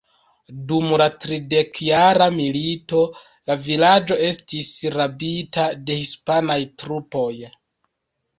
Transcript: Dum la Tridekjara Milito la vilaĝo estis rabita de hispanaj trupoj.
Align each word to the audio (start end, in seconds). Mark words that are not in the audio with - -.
Dum 0.69 0.85
la 1.01 1.05
Tridekjara 1.25 2.27
Milito 2.37 3.01
la 3.51 3.57
vilaĝo 3.67 4.17
estis 4.29 4.73
rabita 4.97 5.67
de 5.91 6.01
hispanaj 6.01 6.59
trupoj. 6.85 7.31